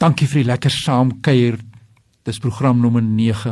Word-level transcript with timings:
Dankie 0.00 0.24
vir 0.32 0.40
die 0.40 0.48
lekker 0.48 0.72
saamkuier. 0.72 1.58
Dis 2.24 2.38
program 2.40 2.78
nommer 2.80 3.02
9 3.04 3.50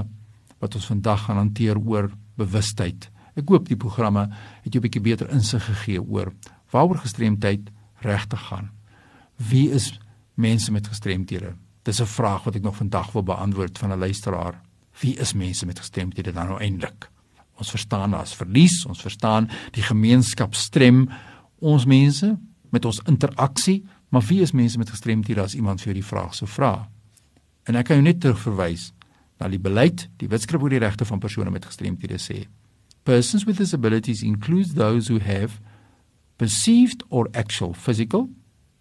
wat 0.62 0.76
ons 0.78 0.86
vandag 0.88 1.26
gaan 1.26 1.36
hanteer 1.42 1.76
oor 1.76 2.08
bewustheid. 2.40 3.10
Ek 3.36 3.52
hoop 3.52 3.66
die 3.68 3.76
programme 3.76 4.22
het 4.64 4.72
jou 4.72 4.80
'n 4.80 4.86
bietjie 4.86 5.02
beter 5.04 5.28
insig 5.28 5.62
gegee 5.64 6.00
oor 6.00 6.32
waaroor 6.72 7.04
gestremdheid 7.04 7.68
regtig 8.00 8.40
gaan. 8.48 8.70
Wie 9.36 9.70
is 9.70 10.00
mense 10.36 10.72
met 10.72 10.88
gestremthede? 10.88 11.54
Dis 11.84 12.00
'n 12.00 12.06
vraag 12.06 12.44
wat 12.44 12.56
ek 12.56 12.62
nog 12.62 12.76
vandag 12.76 13.12
wil 13.12 13.22
beantwoord 13.22 13.78
van 13.78 13.92
'n 13.92 13.98
luisteraar. 13.98 14.62
Wie 15.00 15.18
is 15.18 15.34
mense 15.34 15.66
met 15.66 15.78
gestremthede 15.78 16.32
dan 16.32 16.46
nou 16.46 16.60
eintlik? 16.60 17.10
Ons 17.58 17.70
verstaan 17.70 18.14
as 18.14 18.34
verlies, 18.34 18.86
ons 18.86 19.02
verstaan 19.02 19.50
die 19.72 19.82
gemeenskap 19.82 20.54
strem 20.54 21.10
ons 21.58 21.84
mense 21.84 22.38
met 22.70 22.84
ons 22.84 23.00
interaksie, 23.04 23.84
maar 24.08 24.24
wie 24.28 24.40
is 24.40 24.52
mense 24.52 24.78
met 24.78 24.90
gestremthede 24.90 25.42
as 25.42 25.54
iemand 25.54 25.80
vir 25.80 25.92
jou 25.92 25.98
die 26.00 26.08
vraag 26.08 26.34
sou 26.34 26.48
vra? 26.48 26.88
En 27.68 27.76
ek 27.76 27.90
kan 27.90 28.00
jou 28.00 28.06
net 28.06 28.20
terugverwys 28.20 28.92
na 29.38 29.48
die 29.48 29.60
beleid, 29.60 30.08
die 30.18 30.28
wetskrif 30.28 30.62
oor 30.62 30.72
die 30.72 30.82
regte 30.82 31.06
van 31.08 31.20
persone 31.22 31.50
met 31.50 31.68
gestremthede 31.68 32.18
sê. 32.18 32.46
Persons 33.04 33.44
with 33.44 33.60
disabilities 33.60 34.22
includes 34.22 34.74
those 34.74 35.08
who 35.08 35.20
have 35.20 35.60
perceived 36.38 37.02
or 37.08 37.28
actual 37.34 37.74
physical, 37.74 38.28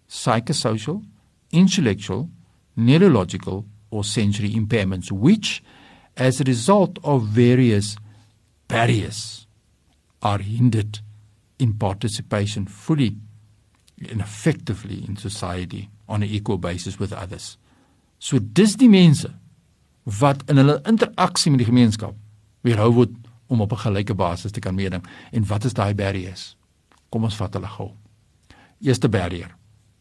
psychosocial, 0.08 1.02
intellectual, 1.50 2.28
neurological 2.76 3.64
or 3.90 4.04
sensory 4.04 4.54
impairments 4.54 5.10
which 5.10 5.62
as 6.16 6.40
a 6.40 6.44
result 6.44 6.98
of 7.02 7.22
various 7.24 7.96
barriers 8.68 9.46
are 10.22 10.38
hindered 10.38 11.00
in 11.58 11.72
participation 11.74 12.66
fully 12.66 13.16
and 14.10 14.20
effectively 14.20 15.04
in 15.06 15.16
society 15.16 15.88
on 16.06 16.22
an 16.22 16.28
equal 16.28 16.58
basis 16.58 16.98
with 16.98 17.12
others. 17.12 17.58
So 18.18 18.38
dis 18.38 18.76
die 18.76 18.88
mense 18.88 19.30
wat 20.18 20.42
in 20.50 20.56
hulle 20.56 20.78
interaksie 20.88 21.50
met 21.52 21.62
die 21.62 21.68
gemeenskap 21.68 22.16
weerhou 22.66 22.92
word 23.02 23.16
om 23.48 23.60
op 23.60 23.72
'n 23.72 23.84
gelyke 23.84 24.14
basis 24.14 24.52
te 24.52 24.60
kan 24.60 24.74
meeding. 24.74 25.04
En 25.32 25.46
wat 25.46 25.64
is 25.64 25.72
daai 25.72 25.94
barriers? 25.94 26.56
Kom 27.08 27.24
ons 27.24 27.36
vat 27.36 27.54
hulle 27.54 27.66
gou. 27.66 27.92
Eerste 28.80 29.08
barrier 29.08 29.56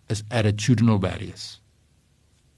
is 0.08 0.24
attitudinal 0.30 1.00
barriers. 1.00 1.62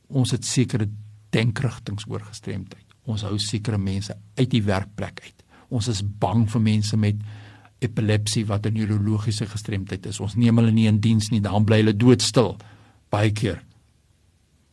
Ons 0.07 0.31
het 0.31 0.45
sekere 0.45 0.89
denkrigtinge 1.29 2.03
oor 2.07 2.19
gestremdheid. 2.19 2.85
Ons 3.03 3.21
hou 3.21 3.37
sekere 3.37 3.77
mense 3.77 4.17
uit 4.35 4.49
die 4.49 4.63
werkplek 4.63 5.21
uit. 5.23 5.43
Ons 5.69 5.87
is 5.87 6.01
bang 6.01 6.49
vir 6.49 6.61
mense 6.61 6.97
met 6.97 7.15
epilepsie 7.79 8.45
wat 8.45 8.65
'n 8.65 8.73
neurologiese 8.73 9.45
gestremdheid 9.45 10.05
is. 10.05 10.19
Ons 10.19 10.35
neem 10.35 10.57
hulle 10.57 10.71
nie 10.71 10.87
in 10.87 10.99
diens 10.99 11.29
nie, 11.29 11.41
dan 11.41 11.65
bly 11.65 11.77
hulle 11.77 11.95
doodstil 11.95 12.57
baie 13.09 13.31
keer. 13.31 13.63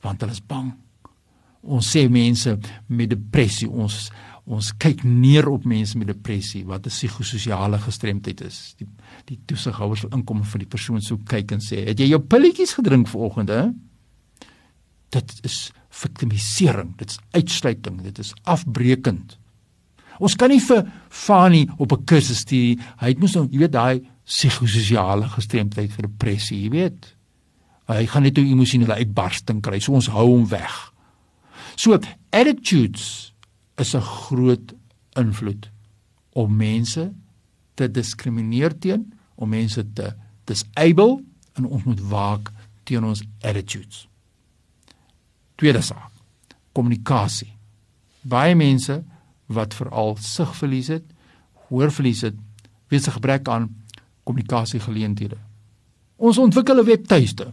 Want 0.01 0.21
hulle 0.21 0.33
is 0.33 0.47
bang. 0.47 0.75
Ons 1.63 1.97
sê 1.97 2.09
mense 2.11 2.59
met 2.87 3.11
depressie, 3.11 3.69
ons 3.69 4.11
ons 4.47 4.69
kyk 4.79 5.01
neer 5.03 5.49
op 5.51 5.65
mense 5.65 5.99
met 5.99 6.07
depressie 6.07 6.65
wat 6.65 6.87
'n 6.87 6.91
psigososiale 6.91 7.79
gestremdheid 7.79 8.41
is. 8.41 8.75
Die 8.79 8.87
die 9.25 9.39
toesighouers 9.47 10.01
sal 10.01 10.11
inkom 10.11 10.45
vir 10.45 10.59
die 10.59 10.69
persoon 10.69 11.01
sou 11.01 11.19
kyk 11.25 11.53
en 11.53 11.59
sê, 11.59 11.85
"Het 11.87 11.99
jy 11.99 12.09
jou 12.09 12.21
pilletjies 12.21 12.75
gedrink 12.75 13.09
vanoggend, 13.09 13.49
hè?" 13.49 13.71
Dit 15.11 15.41
is 15.43 15.73
victimisering, 15.91 16.97
dit 16.97 17.11
is 17.11 17.19
uitsluiting, 17.31 18.03
dit 18.03 18.19
is 18.19 18.35
afbreekend. 18.43 19.39
Ons 20.19 20.37
kan 20.37 20.51
nie 20.51 20.61
vir 20.61 20.87
Fani 21.09 21.69
op 21.79 21.93
'n 21.93 22.05
kursus 22.05 22.39
stuur. 22.39 22.77
Hy 23.01 23.09
het 23.09 23.19
mos 23.19 23.35
nou, 23.35 23.49
jy 23.51 23.59
weet, 23.59 23.73
daai 23.73 24.03
psigososiale 24.25 25.29
gestremdheid 25.29 25.93
vir 25.93 26.09
depressie, 26.09 26.63
jy 26.63 26.71
weet. 26.71 27.17
Hy 27.89 28.07
gaan 28.07 28.23
net 28.23 28.39
'n 28.39 28.47
emosionele 28.47 28.95
uitbarsting 28.95 29.63
kry, 29.63 29.79
so 29.81 29.93
ons 29.93 30.09
hou 30.09 30.27
hom 30.27 30.49
weg. 30.49 30.93
So 31.77 31.99
attitudes 32.31 33.33
is 33.79 33.95
'n 33.95 34.01
groot 34.01 34.75
invloed 35.17 35.71
om 36.33 36.57
mense 36.57 37.13
te 37.75 37.91
diskrimineer 37.91 38.79
teen, 38.79 39.13
om 39.35 39.49
mense 39.49 39.93
te 39.93 40.15
disable 40.45 41.23
en 41.55 41.65
ons 41.65 41.85
moet 41.85 42.01
waak 42.01 42.53
teen 42.85 43.05
ons 43.05 43.23
attitudes. 43.41 44.09
Tweede 45.55 45.83
saak, 45.83 46.13
kommunikasie. 46.73 47.53
Baie 48.23 48.55
mense 48.55 49.05
wat 49.47 49.75
veral 49.75 50.17
sigverlies 50.21 50.89
het, 50.89 51.05
hoorverlies 51.69 52.23
het, 52.27 52.35
weens 52.89 53.07
'n 53.07 53.19
gebrek 53.19 53.49
aan 53.49 53.75
kommunikasiegeleenthede. 54.25 55.37
Ons 56.17 56.39
ontwikkel 56.39 56.81
'n 56.81 56.85
webtuiste. 56.85 57.53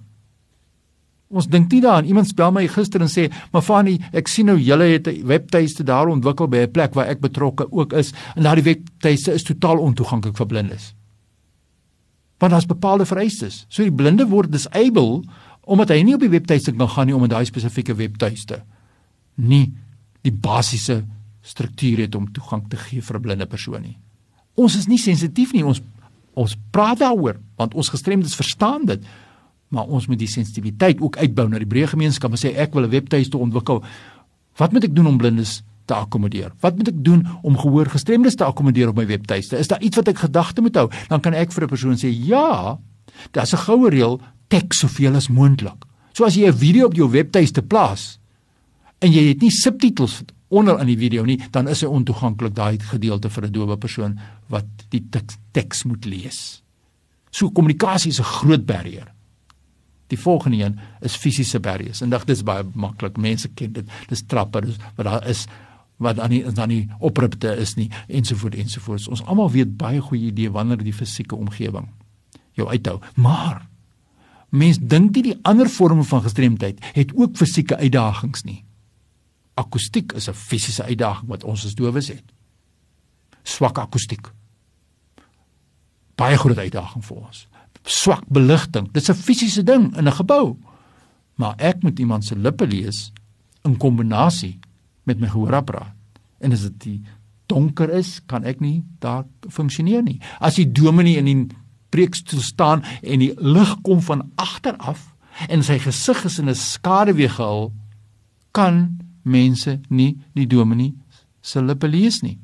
Ons 1.27 1.47
dink 1.47 1.71
nie 1.71 1.81
daaraan 1.81 2.05
iemand 2.05 2.27
spel 2.27 2.51
my 2.51 2.67
gister 2.67 3.01
en 3.01 3.07
sê, 3.07 3.31
"Maar 3.51 3.61
Fanny, 3.61 3.99
ek 4.11 4.27
sien 4.27 4.45
nou 4.45 4.57
julle 4.57 4.83
het 4.83 5.07
'n 5.07 5.25
webtuiste 5.25 5.83
daar 5.83 6.07
ontwikkel 6.07 6.47
by 6.47 6.57
'n 6.57 6.71
plek 6.71 6.93
waar 6.93 7.07
ek 7.07 7.19
betrokke 7.19 7.71
ook 7.71 7.93
is 7.93 8.13
en 8.35 8.43
daardie 8.43 8.63
webtuiste 8.63 9.33
is 9.33 9.43
totaal 9.43 9.77
ontoeganklik 9.77 10.37
vir 10.37 10.45
blindes." 10.45 10.93
Want 12.37 12.51
daar's 12.51 12.65
bepaalde 12.65 13.05
vereistes. 13.05 13.65
So 13.67 13.83
die 13.83 13.91
blinde 13.91 14.27
word 14.27 14.51
disable 14.51 15.23
omdat 15.63 15.89
hy 15.89 16.01
nie 16.01 16.13
op 16.13 16.19
die 16.19 16.29
webtuiste 16.29 16.71
kan 16.71 16.89
gaan 16.89 17.05
nie 17.05 17.15
om 17.15 17.23
in 17.23 17.29
daai 17.29 17.45
spesifieke 17.45 17.95
webtuiste 17.95 18.63
nie 19.35 19.73
die 20.21 20.31
basiese 20.31 21.03
struktuur 21.43 22.05
het 22.05 22.15
om 22.15 22.29
toegang 22.31 22.63
te 22.71 22.77
gee 22.77 23.01
vir 23.01 23.17
'n 23.17 23.21
blinde 23.21 23.45
persoon 23.45 23.81
nie. 23.81 23.97
Ons 24.55 24.77
is 24.77 24.87
nie 24.87 24.97
sensitief 24.97 25.53
nie. 25.53 25.65
Ons 25.65 25.81
ons 26.33 26.55
praat 26.71 26.97
daaroor 26.99 27.37
want 27.57 27.73
ons 27.73 27.89
gestremdes 27.89 28.35
verstaan 28.35 28.85
dit. 28.85 29.03
Maar 29.69 29.85
ons 29.85 30.07
moet 30.07 30.19
die 30.19 30.27
sensitiwiteit 30.27 31.01
ook 31.01 31.17
uitbou 31.17 31.47
na 31.49 31.59
die 31.61 31.69
breë 31.69 31.87
gemeenskap 31.93 32.31
en 32.31 32.37
sê 32.37 32.55
ek 32.55 32.73
wil 32.73 32.85
'n 32.85 32.89
webtuiste 32.89 33.37
ontwikkel. 33.37 33.83
Wat 34.57 34.71
moet 34.71 34.83
ek 34.83 34.95
doen 34.95 35.07
om 35.07 35.17
blindes 35.17 35.63
te 35.85 35.93
akkommodeer? 35.93 36.51
Wat 36.59 36.77
moet 36.77 36.87
ek 36.87 37.03
doen 37.03 37.27
om 37.43 37.57
gehoor 37.57 37.85
gestremdes 37.85 38.35
te 38.35 38.45
akkommodeer 38.45 38.89
op 38.89 38.95
my 38.95 39.05
webtuiste? 39.05 39.57
Is 39.57 39.67
daar 39.67 39.81
iets 39.81 39.95
wat 39.95 40.07
ek 40.07 40.17
gedagte 40.17 40.61
moet 40.61 40.75
hou? 40.75 40.89
Dan 41.07 41.21
kan 41.21 41.33
ek 41.33 41.51
vir 41.51 41.63
'n 41.63 41.67
persoon 41.67 41.97
sê 41.97 42.09
ja. 42.09 42.79
Daar's 43.31 43.53
'n 43.53 43.57
goue 43.57 43.89
reël, 43.89 44.21
teks 44.47 44.79
soveel 44.79 45.15
as 45.15 45.27
moontlik. 45.27 45.85
So 46.13 46.25
as 46.25 46.35
jy 46.35 46.47
'n 46.47 46.53
video 46.53 46.85
op 46.85 46.93
jou 46.93 47.09
webtuiste 47.09 47.61
plaas 47.61 48.19
en 48.99 49.11
jy 49.11 49.27
het 49.27 49.41
nie 49.41 49.51
subtitels 49.51 50.23
onder 50.53 50.79
in 50.79 50.89
die 50.91 50.97
video 50.97 51.25
nie, 51.25 51.39
dan 51.51 51.67
is 51.71 51.81
hy 51.83 51.89
ontoeganklik 51.89 52.53
daai 52.55 52.77
gedeelte 52.91 53.29
vir 53.29 53.47
'n 53.47 53.51
doewe 53.51 53.77
persoon 53.77 54.19
wat 54.49 54.65
die 54.89 55.03
teks, 55.51 55.83
moet 55.83 56.05
lees. 56.05 56.61
So 57.31 57.49
kommunikasie 57.49 58.11
is 58.11 58.19
'n 58.19 58.23
groot 58.23 58.65
barrier. 58.65 59.11
Die 60.07 60.19
volgende 60.19 60.63
een 60.63 60.79
is 61.01 61.15
fisiese 61.15 61.59
barriers. 61.59 62.01
En 62.01 62.09
dit 62.09 62.29
is 62.29 62.43
baie 62.43 62.63
maklik. 62.73 63.17
Mense 63.17 63.47
ken 63.47 63.73
dit. 63.73 63.85
Dis 64.07 64.23
trappe, 64.25 64.61
dis 64.61 64.77
wat 64.95 65.05
daar 65.05 65.27
is 65.27 65.47
wat 65.97 66.15
dan 66.15 66.29
nie 66.29 66.43
dan 66.43 66.67
nie 66.67 66.89
opripte 66.99 67.55
is 67.57 67.75
nie 67.75 67.89
ensovoorts 68.07 68.57
ensovoorts. 68.57 69.07
Ons 69.07 69.23
almal 69.23 69.51
weet 69.51 69.77
baie 69.77 70.01
goeie 70.01 70.25
idee 70.25 70.51
wanneer 70.51 70.83
die 70.83 70.93
fisieke 70.93 71.35
omgewing 71.35 71.87
jou 72.51 72.69
uithou. 72.69 72.99
Maar 73.15 73.67
mense 74.49 74.85
dink 74.85 75.15
nie 75.15 75.23
die 75.23 75.39
ander 75.41 75.69
vorme 75.69 76.03
van 76.03 76.21
gestremdheid 76.21 76.83
het 76.93 77.13
ook 77.15 77.37
fisieke 77.37 77.77
uitdagings 77.77 78.43
nie 78.43 78.63
akoestiek 79.53 80.13
is 80.13 80.29
'n 80.29 80.33
fisiese 80.33 80.83
uitdaging 80.83 81.27
wat 81.29 81.43
ons 81.43 81.65
as 81.65 81.75
dowes 81.75 82.07
het. 82.07 82.23
Swak 83.43 83.77
akoestiek. 83.77 84.31
Baie 86.15 86.37
groot 86.37 86.57
uitdaging 86.57 87.05
vir 87.05 87.17
ons. 87.17 87.47
Swak 87.83 88.23
beligting. 88.27 88.91
Dit 88.91 89.01
is 89.01 89.09
'n 89.09 89.21
fisiese 89.21 89.63
ding 89.63 89.97
in 89.97 90.07
'n 90.07 90.11
gebou. 90.11 90.57
Maar 91.35 91.55
ek 91.57 91.83
moet 91.83 91.99
iemand 91.99 92.25
se 92.25 92.35
lippe 92.35 92.67
lees 92.67 93.11
in 93.61 93.77
kombinasie 93.77 94.59
met 95.03 95.19
my 95.19 95.27
gehoorapparaat. 95.27 95.93
En 96.39 96.51
as 96.51 96.61
dit 96.61 96.99
donker 97.45 97.89
is, 97.89 98.19
kan 98.25 98.43
ek 98.43 98.59
nie 98.59 98.83
daar 98.99 99.25
funksioneer 99.49 100.03
nie. 100.03 100.19
As 100.39 100.55
die 100.55 100.71
dominee 100.71 101.17
in 101.17 101.25
die 101.25 101.47
preekstoel 101.89 102.41
staan 102.41 102.83
en 103.01 103.19
die 103.19 103.33
lig 103.37 103.75
kom 103.81 104.01
van 104.01 104.31
agter 104.35 104.77
af 104.77 105.15
en 105.49 105.63
sy 105.63 105.79
gesig 105.79 106.25
is 106.25 106.39
in 106.39 106.49
'n 106.49 106.55
skaduwee 106.55 107.29
gehul, 107.29 107.73
kan 108.51 108.99
mense 109.23 109.79
nie 109.89 110.17
die 110.33 110.47
dominee 110.47 110.93
se 111.43 111.61
lippe 111.61 111.87
lees 111.87 112.21
nie. 112.23 112.37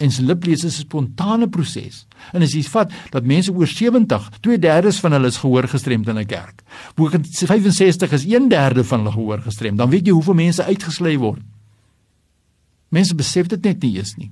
En 0.00 0.12
se 0.12 0.22
lippe 0.24 0.48
lees 0.48 0.64
is 0.64 0.78
'n 0.78 0.86
spontane 0.86 1.48
proses. 1.48 2.06
En 2.32 2.42
as 2.42 2.52
jy 2.52 2.62
vat 2.62 2.92
dat 3.10 3.24
mense 3.24 3.52
oor 3.52 3.66
70, 3.66 4.30
2/3 4.40 5.00
van 5.00 5.12
hulle 5.12 5.26
is 5.26 5.36
gehoor 5.36 5.68
gestremd 5.68 6.08
in 6.08 6.18
'n 6.18 6.26
kerk. 6.26 6.62
Bo 6.94 7.08
65 7.08 8.12
is 8.12 8.24
1/3 8.24 8.84
van 8.84 8.98
hulle 8.98 9.12
gehoor 9.12 9.40
gestremd. 9.40 9.78
Dan 9.78 9.90
weet 9.90 10.06
jy 10.06 10.12
hoeveel 10.12 10.34
mense 10.34 10.64
uitgesluit 10.64 11.18
word. 11.18 11.42
Mense 12.88 13.14
besef 13.14 13.46
dit 13.46 13.62
net 13.62 13.82
nie 13.82 13.96
eens 13.96 14.16
nie. 14.16 14.30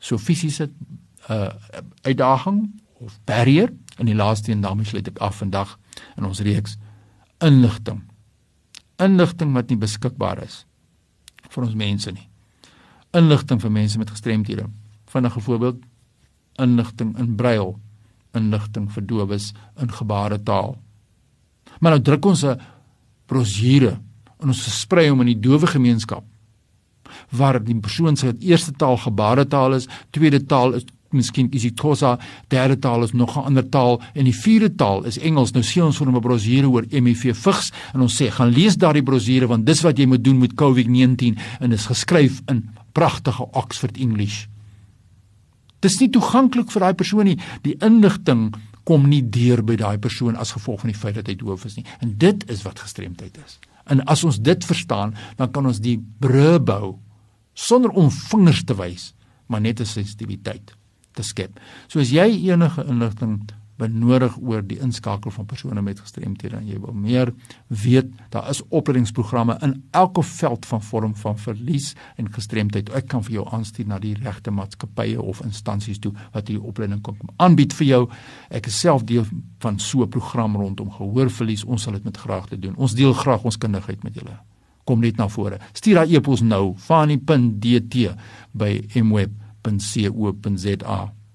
So 0.00 0.18
fisiese 0.18 0.70
uh 1.30 1.48
uitdaging 2.02 2.70
of 3.00 3.18
barrier 3.24 3.72
in 3.98 4.06
die 4.06 4.14
laaste 4.14 4.50
een 4.50 4.60
daarmee 4.60 4.86
sluit 4.86 5.08
ek 5.08 5.18
af 5.18 5.36
vandag 5.36 5.78
in 6.16 6.24
ons 6.24 6.40
reeks 6.40 6.76
inligting 7.38 8.02
inligting 9.02 9.52
wat 9.56 9.70
nie 9.70 9.80
beskikbaar 9.80 10.42
is 10.44 10.62
vir 11.52 11.66
ons 11.66 11.74
mense 11.76 12.12
nie. 12.12 12.28
Inligting 13.16 13.60
vir 13.60 13.72
mense 13.72 13.98
met 14.00 14.10
gestremthede. 14.10 14.68
Vinnige 15.12 15.40
voorbeeld: 15.44 15.82
inligting 16.62 17.12
in 17.20 17.34
brail, 17.36 17.74
inligting 18.32 18.88
vir 18.92 19.04
dowes 19.06 19.52
in 19.80 19.92
gebaretaal. 19.92 20.76
Maar 21.80 21.96
nou 21.96 22.02
druk 22.02 22.24
ons 22.24 22.44
'n 22.44 22.60
brosjure 23.26 23.98
en 24.40 24.48
ons 24.48 24.62
versprei 24.62 25.08
hom 25.08 25.20
in 25.20 25.26
die 25.34 25.40
dowe 25.40 25.66
gemeenskap 25.66 26.24
waar 27.30 27.58
die 27.64 27.76
persoon 27.80 28.16
se 28.16 28.34
eerste 28.40 28.72
taal 28.72 28.96
gebaretaal 28.96 29.74
is, 29.74 29.88
tweede 30.10 30.40
taal 30.46 30.74
is 30.74 30.84
miskien 31.12 31.48
isiXhosa, 31.52 32.18
derde 32.48 32.78
taal 32.78 33.02
is 33.02 33.12
nog 33.12 33.36
'n 33.36 33.44
ander 33.44 33.68
taal 33.68 34.00
en 34.14 34.24
die 34.24 34.34
vierde 34.34 34.74
taal 34.74 35.04
is 35.04 35.18
Engels. 35.18 35.52
Nou 35.52 35.62
sien 35.62 35.84
ons 35.84 35.96
vir 35.96 36.06
'n 36.08 36.20
brosjure 36.20 36.68
oor 36.68 36.84
HIV 36.90 37.36
vigs 37.36 37.72
en 37.94 38.00
ons 38.00 38.22
sê 38.22 38.30
gaan 38.30 38.50
lees 38.50 38.76
daardie 38.76 39.02
brosjure 39.02 39.46
want 39.46 39.66
dis 39.66 39.80
wat 39.82 39.98
jy 39.98 40.06
moet 40.06 40.24
doen 40.24 40.38
met 40.38 40.54
COVID-19 40.54 41.38
en 41.60 41.72
is 41.72 41.86
geskryf 41.86 42.40
in 42.48 42.68
pragtige 42.92 43.46
Oxford 43.52 43.96
English. 43.96 44.46
Dis 45.80 45.98
nie 46.00 46.10
toeganklik 46.10 46.70
vir 46.70 46.80
daai 46.80 46.94
persoon 46.94 47.24
nie. 47.24 47.38
Die 47.62 47.76
inligting 47.80 48.52
kom 48.84 49.08
nie 49.08 49.22
deur 49.22 49.62
by 49.62 49.76
daai 49.76 49.98
persoon 49.98 50.36
as 50.36 50.52
gevolg 50.52 50.80
van 50.80 50.92
die 50.92 50.98
feit 50.98 51.14
dat 51.14 51.26
hy 51.26 51.34
doof 51.34 51.64
is 51.64 51.76
nie. 51.76 51.86
En 52.00 52.14
dit 52.18 52.50
is 52.50 52.62
wat 52.62 52.82
gestremdheid 52.82 53.38
is. 53.44 53.58
En 53.90 54.04
as 54.10 54.22
ons 54.24 54.38
dit 54.38 54.64
verstaan, 54.64 55.14
dan 55.36 55.50
kan 55.50 55.66
ons 55.66 55.80
die 55.82 55.98
brûe 56.22 56.60
bou 56.62 56.98
sonder 57.54 57.90
om 57.90 58.10
vingers 58.10 58.62
te 58.64 58.74
wys, 58.74 59.12
maar 59.46 59.60
net 59.60 59.80
'n 59.80 59.86
sensitiwiteit 59.86 60.72
te 61.12 61.22
skep. 61.22 61.60
So 61.88 62.00
as 62.00 62.12
jy 62.12 62.28
enige 62.50 62.84
inligting 62.88 63.42
benodig 63.82 64.34
oor 64.42 64.62
die 64.66 64.78
inskakel 64.82 65.32
van 65.34 65.46
persone 65.48 65.82
met 65.82 66.00
gestremthede 66.02 66.58
en 66.58 66.68
jy 66.68 66.78
wil 66.82 66.94
meer 66.94 67.32
weet, 67.82 68.10
daar 68.34 68.48
is 68.52 68.62
opleidingsprogramme 68.68 69.56
in 69.66 69.74
elke 69.96 70.22
veld 70.22 70.66
van 70.68 70.82
vorm 70.82 71.16
van 71.22 71.38
verlies 71.40 71.92
en 72.20 72.30
gestremdheid. 72.32 72.92
Ek 72.96 73.08
kan 73.12 73.24
vir 73.26 73.40
jou 73.40 73.46
aanstuur 73.56 73.88
na 73.90 73.98
die 74.02 74.14
regte 74.20 74.54
maatskappye 74.54 75.20
of 75.20 75.42
instansies 75.46 76.00
toe 76.02 76.12
wat 76.34 76.48
hierdie 76.48 76.62
opleiding 76.62 77.02
kan 77.04 77.18
aanbied 77.42 77.74
vir 77.80 77.88
jou. 77.88 78.02
Ek 78.50 78.70
is 78.70 78.80
self 78.84 79.06
deel 79.08 79.26
van 79.64 79.78
so 79.78 80.02
'n 80.02 80.08
program 80.08 80.56
rondom 80.56 80.90
gehoorverlies. 80.90 81.64
Ons 81.64 81.82
sal 81.82 81.92
dit 81.92 82.04
met 82.04 82.16
graagte 82.16 82.58
doen. 82.58 82.76
Ons 82.76 82.94
deel 82.94 83.12
graag 83.12 83.44
ons 83.44 83.58
kundigheid 83.58 84.02
met 84.04 84.14
julle 84.14 84.38
kom 84.84 85.00
net 85.00 85.16
na 85.16 85.28
vore. 85.28 85.58
Stuur 85.72 85.94
daai 85.94 86.16
e-pos 86.16 86.42
nou 86.42 86.74
fani.dt 86.76 88.16
by 88.52 88.86
mweb.co.za 88.94 89.41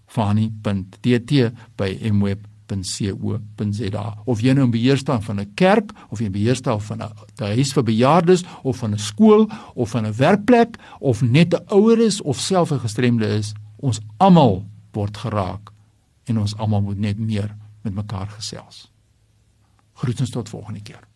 fani.dt 0.08 1.32
by 1.76 1.90
mweb.co.za 2.12 4.06
of 4.26 4.42
jy 4.42 4.54
nou 4.54 4.66
'n 4.68 4.72
beheer 4.72 4.98
staan 4.98 5.24
van 5.24 5.40
'n 5.40 5.54
kerk 5.56 5.92
of 6.10 6.20
jy 6.20 6.30
beheer 6.30 6.56
staan 6.56 6.82
van 6.82 7.02
'n 7.02 7.12
huis 7.44 7.74
vir 7.74 7.84
bejaardes 7.84 8.44
of 8.64 8.78
van 8.78 8.94
'n 8.94 9.00
skool 9.00 9.50
of 9.76 9.90
van 9.90 10.06
'n 10.06 10.14
werkplek 10.14 10.78
of 11.00 11.22
net 11.22 11.54
'n 11.54 11.64
ouer 11.68 12.00
is 12.00 12.22
of 12.22 12.40
self 12.40 12.72
'n 12.72 12.80
gestremde 12.80 13.28
is, 13.28 13.54
ons 13.76 14.00
almal 14.18 14.66
word 14.92 15.18
geraak 15.18 15.72
en 16.26 16.40
ons 16.40 16.58
almal 16.58 16.82
moet 16.82 16.98
net 17.00 17.18
meer 17.18 17.56
met 17.82 17.94
mekaar 17.94 18.28
gesels. 18.28 18.92
Groetens 19.94 20.30
tot 20.30 20.50
volgende 20.50 20.82
keer. 20.82 21.04